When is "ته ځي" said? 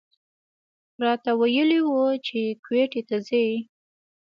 3.09-3.47